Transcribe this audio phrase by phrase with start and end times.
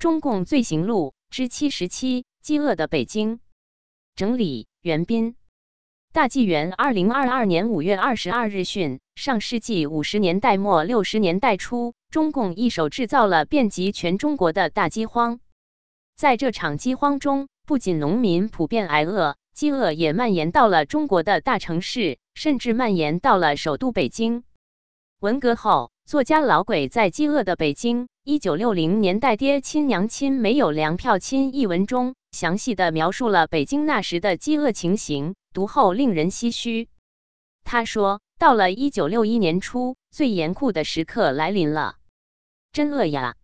[0.00, 3.38] 中共罪行录之七十七：饥饿的北京。
[4.16, 5.36] 整理：袁斌。
[6.10, 15.38] 大纪元二零二二年五月二十二日讯：上世纪五十年代末六十年代初，中共一手制造了遍及全中国的大饥荒。
[16.16, 24.44] 在这场饥荒中，不仅农民普遍挨饿，饥饿也蔓延到了中国的大城市，甚至蔓延到了首都北京。
[25.20, 35.34] 文革后，作家老鬼在《饥饿的北京：一九六零年代爹亲娘亲没有粮票亲》一文中，详细的描述了北京那时的饥饿情形。
[35.52, 36.88] 读后令人唏嘘。
[37.64, 41.96] 他说：“到了一九六一年初，最严酷的时刻来临了，
[42.72, 43.34] 真饿呀！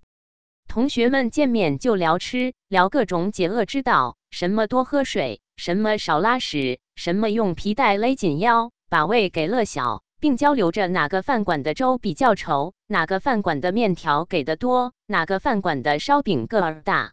[0.68, 17.12] 同学们见面就聊吃，聊各种解饿之道，什么多喝水，什么少拉屎，什么用皮带勒紧腰，把胃给勒小，并交流着哪个饭馆的粥比较稠，哪个饭馆的面条给的多，哪个饭馆的烧饼个儿大。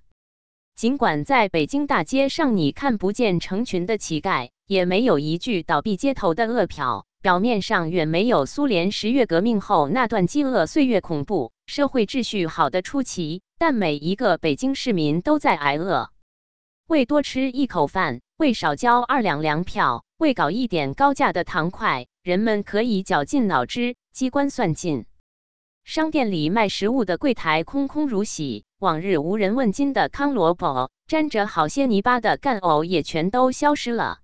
[0.75, 13.41] 尽管在北京大街上你看不见成群的乞丐。”也没有一句倒闭街头的饿殍，表面上远没有苏联十月革命后那段饥饿岁月恐怖，社会秩序好的出奇。
[13.57, 16.09] 但每一个北京市民都在挨饿，
[16.87, 25.05] 为多吃一口饭，为少交二两粮票，为搞一点高价的糖块，人们可以绞尽脑汁，机关算尽。
[25.83, 34.19] 商店里卖食物的柜台空空如洗，往日无人问津的糠萝卜，沾着好些泥巴的干藕也全都消失了。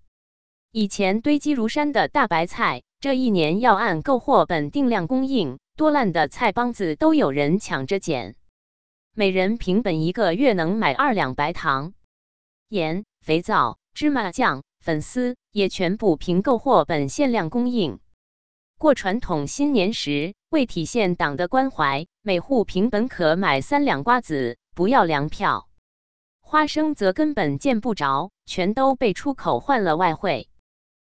[0.71, 8.37] 以前堆积如山的大白菜，这一年要按购货本定量供应，多烂的菜帮子都有人抢着捡。
[9.13, 11.93] 每人凭本一个月能买二两白糖、
[12.69, 17.99] 盐、肥皂、芝麻酱、粉丝，也全部凭购货本限量供应。
[18.77, 25.67] 过传统新年时，为体现党的关怀，每户凭本可买三两瓜子，不要粮票。
[26.39, 30.49] 花生则根本见不着，全都被出口换了外汇。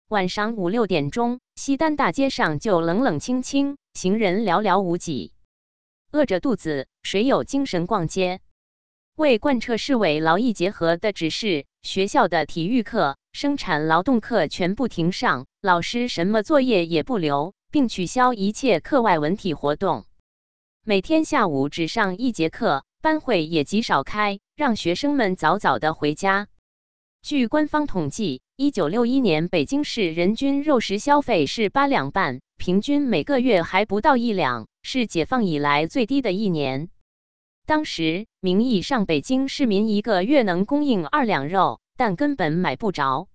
[0.08, 5.32] 晚上五六点钟，西单大街上就冷冷清清，行人寥寥无几。
[6.12, 8.40] 饿着肚子，谁有精神逛街？
[9.16, 20.04] 为贯彻市委劳逸结合的指示，学校的体育课、生产劳动课全部停上，老师什么作业也不留，并取消一切课外文体活动。
[20.84, 26.46] 每天下午只上一节课，班会也极少开，让学生们早早的回家。
[27.22, 36.88] 据官方统计，一九六一年北京市人均肉食消费是八两半，平均每个月还不到一两，是解放以来最低的一年。
[37.66, 43.28] 当时名义上北京市民一个月能供应二两肉，但根本买不着，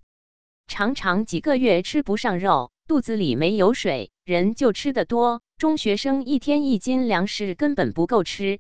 [0.68, 5.42] 常常几个月吃不上肉，肚子里没有水，人就吃得多。
[5.58, 8.60] 中学生一天一斤粮食根本不够吃。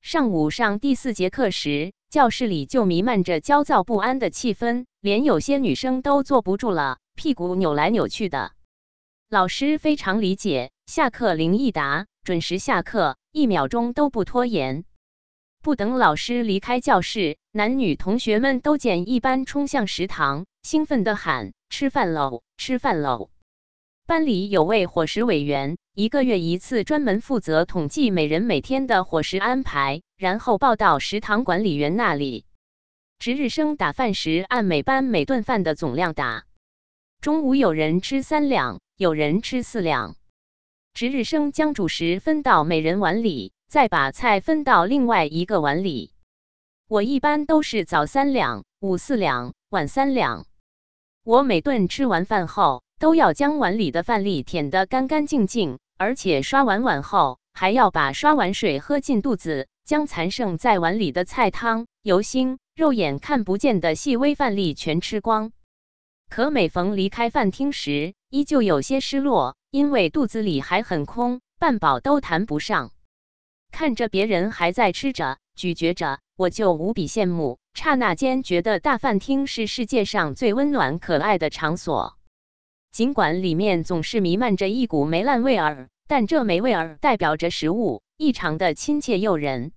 [0.00, 1.92] 上午上第四节课时。
[2.08, 8.52] 教室里就弥漫着焦躁不安的气氛，连有些女生都坐不住了，屁股扭来扭去的。
[9.28, 14.84] 老师非常理解，下课铃一打，准时下课，一秒钟都不拖延。
[15.66, 23.30] 不等老师离开教室，男女同学们都捡一般冲向食堂，兴奋地喊：“吃饭喽，吃饭喽！”
[24.06, 32.44] 班里有位伙食委员，一个月一次，专门负责统计每人每天的伙食安排，然后报到食堂管理员那里。
[33.18, 36.44] 值日生打饭时按每班每顿饭的总量打。
[37.20, 40.14] 中午有人吃三两，有人吃四两。
[40.94, 46.12] 值日生将主食分到每人碗里，再把菜分到另外一个碗里。
[46.88, 50.46] 我一般都是早三两，午四两，晚三两。
[51.24, 52.82] 我每顿吃完饭后。
[52.98, 65.52] 都要将碗里的饭粒舔得干干净净，而且刷完碗后还要把刷碗水喝进肚子，将残剩在碗里的菜汤、油腥、肉眼看不见的细微饭粒全吃光。
[66.30, 72.92] 可每逢离开饭厅时，依旧有些失落，因为肚子里还很空，半饱都谈不上。
[73.70, 82.16] 看着别人还在吃着、咀嚼着，我就无比羡慕，刹那间觉得大饭厅是世界上最温暖可爱的场所。
[82.90, 89.72] 尽管里面总是弥漫着一股霉烂味儿，但这霉味儿代表着食物异常的亲切诱人。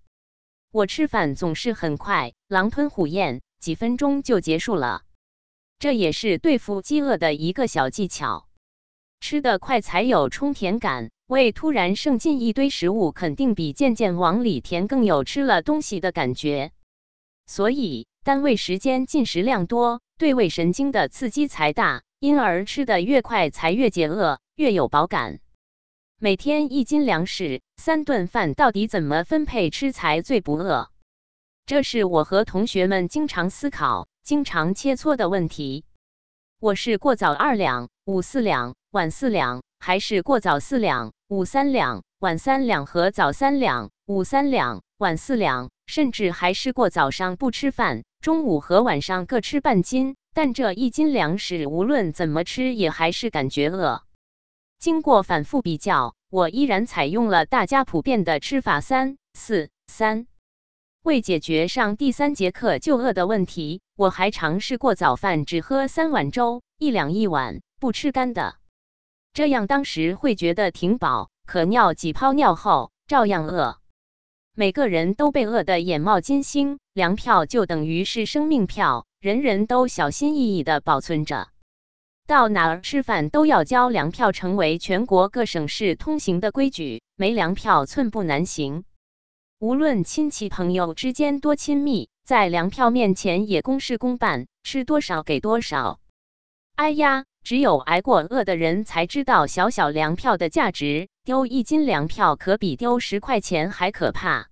[0.71, 5.01] 我吃饭总是很快，狼吞虎咽，几分钟就结束了。
[5.79, 8.47] 这也是对付饥饿的一个小技巧。
[9.19, 16.71] 吃得快才有充填感，胃突然剩进一堆食物，肯定比渐渐往里填更有吃了东西的感觉。
[17.45, 22.01] 所以单位时间进食量多，对胃神经的刺激才大。
[22.17, 25.39] 因而吃得越快，才越解饿，越有饱感。
[26.19, 30.89] 每天一斤粮食，三顿饭，到底怎么分配吃才最不饿？
[31.67, 35.85] 这是我和同学们经常思考、经常切磋的问题。
[36.59, 50.15] 我是过早二两、午四两、晚四两，还是过早四两、午三两、晚三两和早三两、午三两、晚四两，甚至还试过早上不吃饭，中午和晚上各吃半斤。
[50.33, 54.01] 但这一斤粮食无论怎么吃，也还是感觉饿。
[54.79, 60.25] 经过反复比较，我依然采用了大家普遍的吃法三四三。
[61.03, 68.55] 为解决上第三节课就饿的问题，我还尝试过早饭只喝三碗粥，一两一碗，不吃干的。
[69.39, 73.77] 这样当时会觉得挺饱，可尿几泡尿后照样饿。
[74.53, 81.47] 每个人都被饿得眼冒金星，粮票就等于是生命票，人人都小心翼翼地保存着。
[82.27, 88.83] 到哪儿吃饭都要交粮票，成为全国各省市通行的规矩，没粮票寸步难行。
[89.57, 96.01] 无论亲戚朋友之间多亲密，在粮票面前也公事公办，吃多少给多少。
[96.75, 104.49] 哎呀，只有挨过饿的人才知道小小粮票的价值，丢一斤粮票可比丢十块钱还可怕。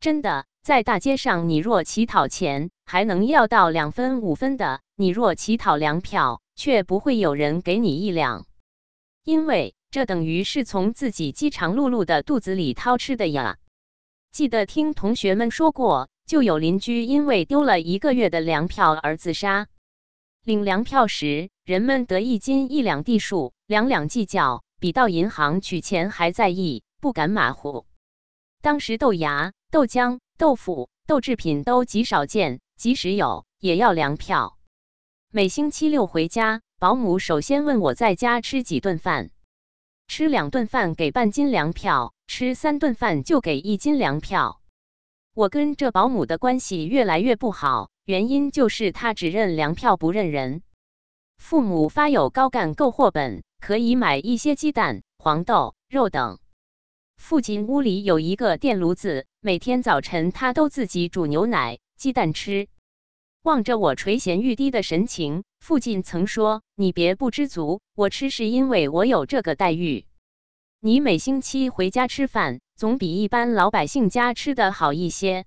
[0.00, 8.44] 真的，在大街上，你若乞讨钱，还能要到两分五分的；你若乞讨粮票，却不会有人给你一两，
[9.22, 13.58] 因为这等于是从自己饥肠辘辘的肚子里掏吃的呀。
[14.32, 19.68] 记得听同学们说过，就有邻居因为丢了一个月的粮票而自杀。
[20.46, 27.84] 领粮票时，人们得一斤一两地数，两两计较，比到银行取钱还在意，不敢马虎。
[28.62, 34.56] 当时豆芽、豆浆、豆腐、豆制品都极少见，即使有，也要粮票。
[35.32, 39.30] 每星期六回家，保姆首先问我在家吃几顿饭。
[40.06, 44.60] 吃两顿饭给半斤粮票，吃三顿饭就给一斤粮票。
[45.34, 50.62] 我跟这保姆的关系越来越不好，原因就是他只认粮票不认人。
[51.38, 56.38] 父母发有高干购货本，可以买一些鸡蛋、黄豆、肉等。
[57.16, 62.68] 父亲屋里有一个电炉子，每天早晨他都自己煮牛奶、鸡蛋吃。
[63.42, 70.06] 望着我垂涎欲滴的神情，父亲曾说：“你别不知足，我吃是因为我有这个待遇。
[70.78, 75.44] 你每星期回家吃饭，总比一般老百姓家吃的好一些。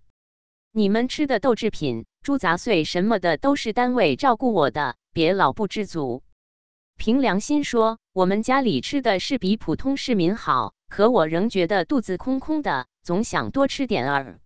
[0.80, 6.24] 你们吃的豆制品、猪杂碎什么的，都是单位照顾我的，别老不知足。
[6.96, 14.40] 凭良心说，我们家里吃的是比普通市民好，可我仍觉得肚子空空的，总想多吃点儿。”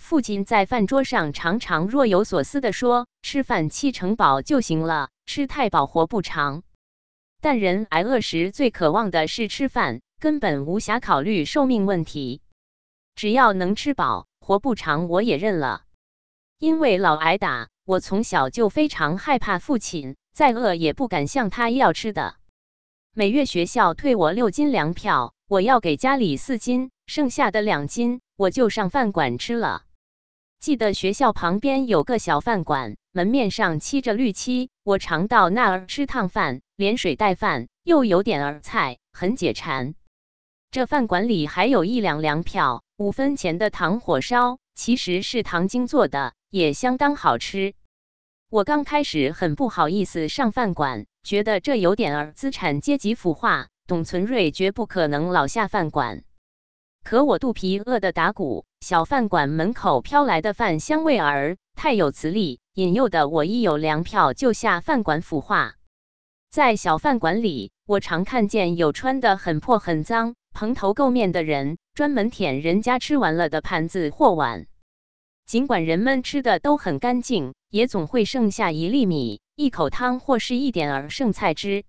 [0.00, 6.62] 父亲在饭桌上常常若有所思地说：“吃饭七成饱就行了，吃太饱活不长。
[7.42, 12.40] 但人挨饿时最渴望的是吃饭，根本无暇考虑寿命问题。
[13.14, 15.82] 只要能吃饱，活不长我也认了。
[16.58, 22.34] 因为老挨打，我从小就非常害怕父亲，再饿也不敢向他要吃的。
[23.14, 29.84] 每月学校退我六斤粮票，我要给家里四斤，剩下的两斤我就上饭馆吃了。”
[30.58, 34.68] 记得学校旁边有个小饭馆，门面上漆着绿漆。
[34.82, 39.94] 我常到那儿吃烫饭，连水带饭，又有点儿菜，很解馋。
[40.72, 47.74] 这饭馆里还有一两粮票，五分钱的糖火烧，其实是糖精做的，也相当好吃。
[48.48, 53.66] 我刚开始很不好意思上饭馆，觉得这有点儿资产阶级腐化。
[53.88, 56.22] 董存瑞绝不可能老下饭馆。
[57.02, 65.74] 可我肚皮饿得打鼓，小饭馆门口飘来的饭香味儿太有磁力，引诱的我一有粮票就下饭馆腐化。
[66.48, 74.66] 在小饭馆里，我常看见有穿得很破很脏、蓬头垢面的人，专门舔人家吃完了的盘子或碗。
[75.46, 81.84] 尽管人们吃的都很干净，也总会剩下一粒米、一口汤或是一点儿剩菜汁。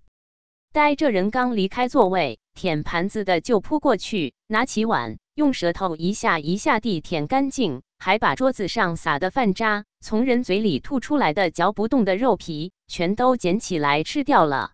[0.72, 2.38] 待这人刚离开座位。
[2.54, 14.72] 舔盘子的就扑过去，拿起碗，用舌头一下一下地舔干净，还把桌子上撒的饭渣、从人嘴里吐出来的嚼不动的肉皮，全都捡起来吃掉了。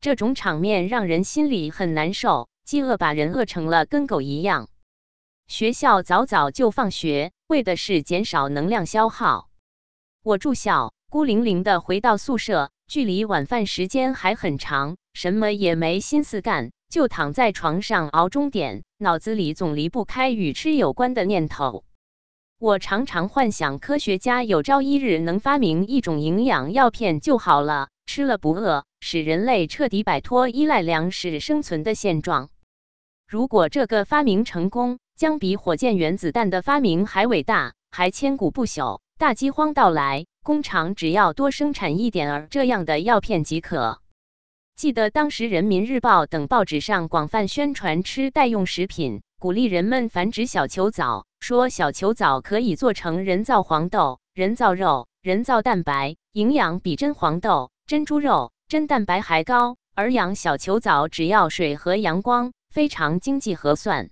[0.00, 4.68] 这种场面让人心里很难受，饥饿把人饿成了跟狗一样。
[5.46, 9.48] 学校早早就放学，为的是减少能量消耗。
[10.22, 16.70] 我住校，孤零零的回到宿舍，距离晚饭时间还很长，什么也没心思干。
[16.88, 21.84] 就躺在床上熬钟点，脑子里总离不开与吃有关的念头。
[22.60, 32.48] 我常常幻想科学家有朝一日能发明一种营养药片就好了，吃了不饿，使人类彻底摆脱依赖粮食生存的现状。
[33.26, 39.00] 如果这个发明成功，将比火箭原子弹的发明还伟大，还千古不朽。
[39.16, 44.00] 大饥荒到来，工厂只要多生产一点儿这样的药片即可。
[44.76, 59.76] 记得当时《人民日报》等报纸上广泛宣传吃代用食品，鼓励人们繁殖小球藻，说小球藻可以做成人造黄豆、人造肉、人造蛋白，营养比真黄豆、真猪肉、真蛋白还高。
[59.94, 64.10] 而养小球藻只要水和阳光，非常经济合算。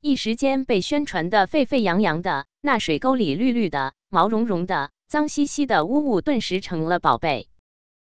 [0.00, 7.48] 一时间被宣传的沸沸扬扬的，那水沟里绿绿的、毛茸茸的、脏兮兮的污物，顿时成了宝贝。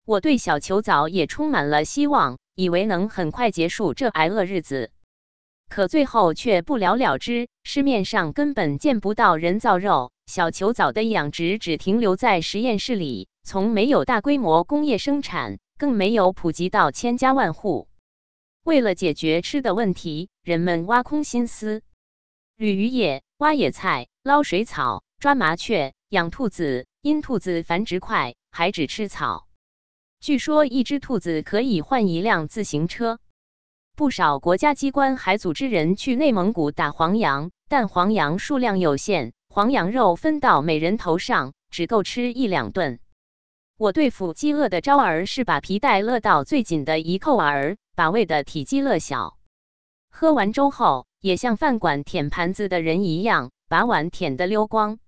[0.06, 4.90] 我对小球藻也充满了希望，以为能很快结束这挨饿日子，
[5.68, 7.46] 可最后却不了了之。
[7.62, 17.87] 市面上根本见不到人造肉，小球藻的养殖只停留在实验室里，从没有大规模工业生产，更没有普及到千家万户。
[18.64, 21.82] 为了解决吃的问题，人们挖空心思
[22.56, 29.46] 捋鱼叶、挖野菜、捞水草、抓麻雀、养兔子，因兔子繁殖快，还只吃草。
[30.20, 33.20] 据说一只兔子可以换一辆自行车。
[33.96, 43.00] 不少国家机关还组织人去内蒙古打黄羊，但黄羊数量有限，黄羊肉分到每人头上只够吃一两顿。
[43.78, 49.38] 我对付饥饿的招儿是把皮带勒到最紧的一扣儿，把胃的体积勒小。
[50.10, 54.98] 喝完粥后，也像饭馆舔盘子的人一样，把碗舔得溜光。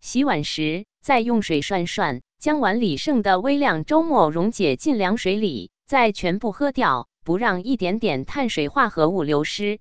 [0.00, 2.20] 洗碗时，再用水涮涮。
[2.38, 9.80] 将碗里剩的微量粥末溶解进凉水里，再全部喝掉，不让一点点碳水化合物流失。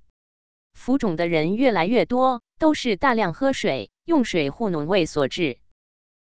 [0.74, 5.58] 浮肿的人越来越多，都是大量喝水、用水糊弄胃所致。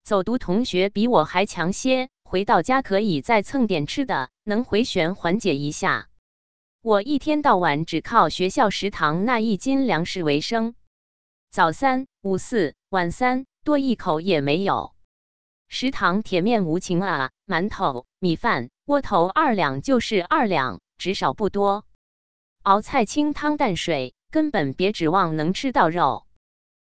[0.03, 6.08] 走读同学比我还强些，回到家可以再蹭点吃的，能回旋缓解一下。
[6.81, 10.74] 我一天到晚只靠学校食堂那一斤粮食为生，
[11.51, 14.93] 早三、午四、晚三，多一口也没有。
[15.70, 17.29] 食堂铁面无情啊！
[17.46, 21.86] 馒头、米饭、窝头二两就是二两，只少不多。
[22.63, 26.25] 熬菜清汤淡水，根本别指望能吃到肉。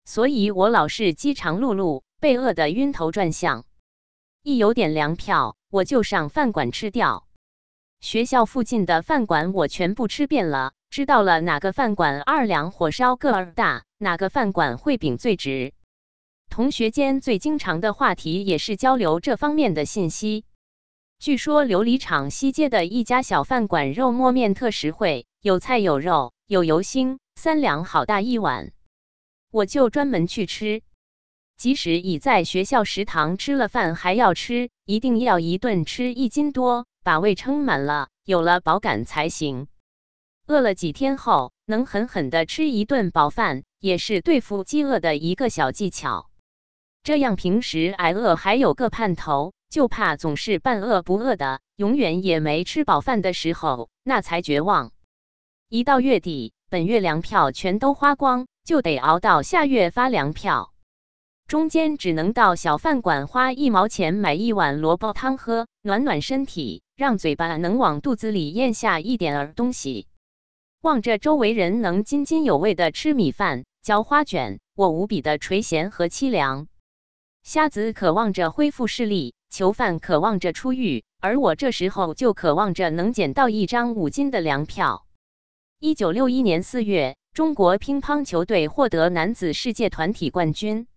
[0.04, 3.64] 所以我老是饥肠辘辘，被饿得晕头转向。
[4.42, 7.26] 一有点粮票，我就上饭馆吃掉。
[8.00, 15.72] 学校附近的饭馆我全部吃遍了，知道了哪个饭馆二两火烧个儿大，哪个饭馆烩饼最值。
[16.48, 20.44] 同学间最经常的话题也是交流这方面的信息。
[21.18, 28.70] 据说琉璃厂西街的一家小饭馆肉沫面特实惠，有菜有肉有油星，三两好大一碗。
[29.50, 30.82] 我就专门去吃，
[31.56, 39.66] 即使已在学校食堂吃了饭，还要吃，一定要一顿吃一斤多，把胃撑满了，有了饱感才行。
[40.46, 46.30] 饿了几天后，能狠狠的吃一顿饱饭，也是对付饥饿的一个小技巧。
[47.02, 54.92] 这样平时挨饿还有个盼头，就怕总是半饿不饿的，永远也没吃饱饭的时候，那才绝望。
[55.68, 60.72] 一到月底，本月粮票全都花光，就得熬到下月发粮票，
[61.48, 70.08] 中间只能到小饭馆花一毛钱买一碗萝卜汤喝，暖暖身体，让嘴巴能往肚子里咽下一点儿东西。
[70.80, 76.66] 望着周围人能津津有味的吃米饭、嚼花卷，我无比的垂涎和凄凉。
[77.44, 85.06] 瞎子渴望着恢复视力，囚犯渴望着出狱，而我这时候就渴望着能捡到一张五金的粮票。
[85.78, 90.88] 一九六一年四月，中国乒乓球队获得男子世界团体冠军，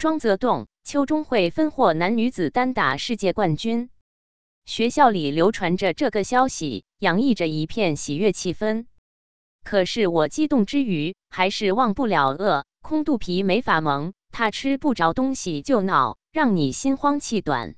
[0.00, 3.90] 庄则栋、邱中慧分获男女子单打世界冠军。
[4.64, 8.86] 学校里流传着这个消息，洋溢着一片喜悦气氛。
[9.62, 14.14] 可是我激动之余，还是忘不了饿，空肚皮没法蒙。
[14.32, 17.74] 怕吃不着东西就闹，让你心慌气短。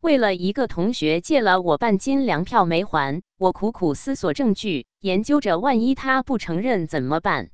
[0.00, 7.50] 为了一个同学借了我半斤粮票没还，我苦苦思索证据，研究着万一他不承认怎么办。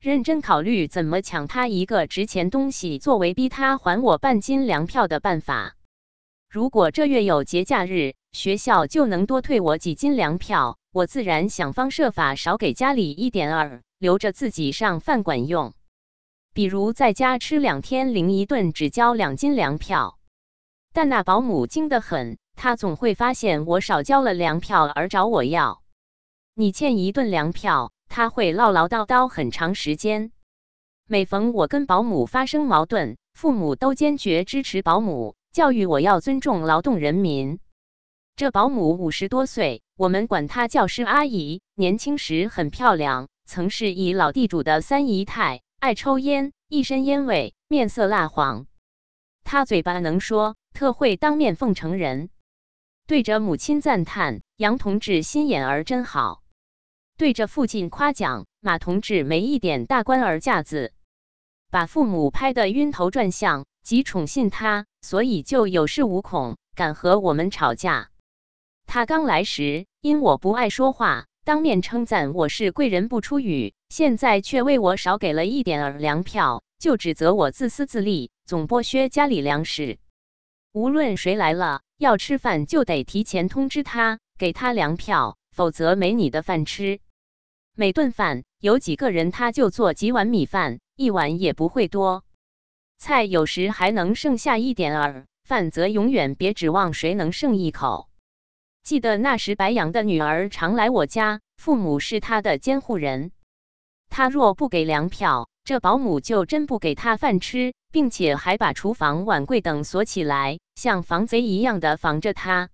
[0.00, 5.74] 认真考虑怎么抢他一个值钱东西作为逼他还我半斤粮票的办法。
[6.48, 15.74] 如果这月有节假日，学校就能多退我几斤粮票，我自然想方设法少给家里一点儿，留着自己上饭馆用。
[16.54, 20.20] 比如在家吃两天，零一顿只交两斤粮票，
[20.92, 25.82] 但那保姆精得很，她总会发现我少交了粮票而找我要。
[26.54, 30.32] 你欠一顿粮票，他会唠唠叨叨很长时间。
[31.06, 37.60] 每逢我跟保姆发生矛盾，父母都坚决支持保姆，教育我要尊重劳动人民。
[38.36, 45.60] 这保姆五十多岁，我们管她叫师阿姨，年轻时很漂亮，曾是一老地主的三姨太。
[45.80, 48.66] 爱抽烟，一身烟味，面色蜡黄。
[49.44, 52.30] 他嘴巴能说，特会当面奉承人，
[53.06, 56.42] 对着母亲赞叹：“杨同志心眼儿真好。”
[57.18, 60.92] 对着父亲夸奖：“马同志没一点大官儿架子。”
[61.68, 68.10] 把父母拍得晕头转向，极宠信他，所以就有恃无恐，敢和我们吵架。
[68.86, 79.98] 他刚来时，因我不爱说话，当面称赞我是贵人不出语，现在却为我少给了一点儿粮票，就指责我自私自利，总剥削家里粮食。
[80.72, 87.00] 无论谁来了要吃饭，就得提前通知他，给他粮票，否则没你的饭吃。
[87.80, 90.80] 每顿饭有几个人，他就做几碗米饭。
[90.96, 92.24] 一碗也不会多，
[92.98, 98.08] 菜有时还能剩下一点儿，饭则永远别指望谁能剩一口。
[98.82, 103.30] 记得那时白杨的女儿常来我家，父母是她的监护人。
[104.10, 112.70] 他若不给粮票，这保姆就真不给他饭吃，并且还把厨房碗柜等锁起来，像防贼一样的防着他。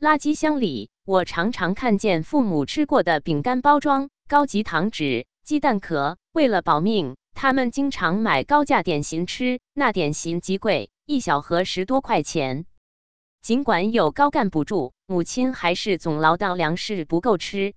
[0.00, 6.16] 垃圾箱里，我常常看见父母吃过的饼干包装、高级糖纸、鸡蛋壳。
[6.32, 7.16] 为了保命。
[7.34, 12.64] 他们经常买高价点心吃，那点心极贵，一小盒十多块钱。
[13.42, 17.74] 尽管有高干补助，母亲还是总唠叨粮食不够吃。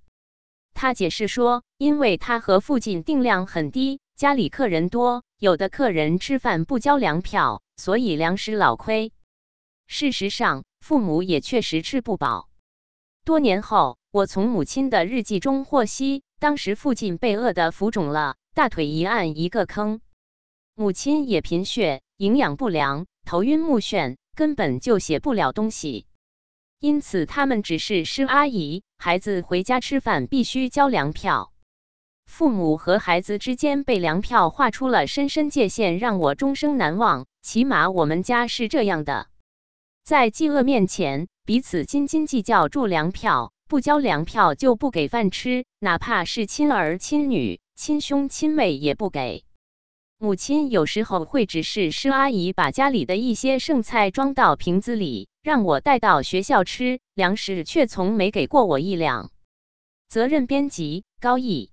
[0.74, 9.12] 他解释说，因为他和父亲定量很低，家里客人多，有的客人吃饭不交粮票，所以粮食老亏。
[9.88, 12.48] 事实上，父母也确实吃不饱。
[13.26, 18.36] 多年后，我从母亲的日记中获悉，当时父亲被饿得浮肿了。
[18.54, 20.00] 大腿一按一个坑，
[20.76, 26.08] 母亲也贫血，营养不良，头晕目眩，根本就写不了东西。
[26.80, 31.52] 因此，他们只是师阿姨，孩子回家吃饭必须交粮票。
[32.26, 37.26] 父母和孩子之间被粮票画出了深深界限，让我终生难忘。
[37.42, 39.28] 起码我们家是这样的，
[40.04, 47.60] 在饥饿面前，彼此斤斤计较住粮票，不交粮票就不给饭吃，哪怕是亲儿亲女。
[47.76, 49.44] 亲兄亲妹也不给，
[50.18, 59.30] 母亲有时候会指示施阿姨把家里的一些剩菜装到瓶子里，让我带到学校吃，粮食却从没给过我一两。
[60.08, 61.72] 责任编辑：高毅。